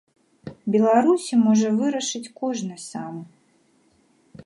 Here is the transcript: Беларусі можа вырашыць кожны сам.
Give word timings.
Беларусі 0.75 1.33
можа 1.45 1.67
вырашыць 1.83 2.25
кожны 2.43 2.75
сам. 2.89 3.15